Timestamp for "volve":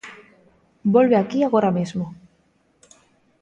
0.95-1.15